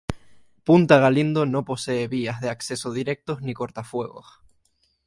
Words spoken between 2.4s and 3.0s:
de acceso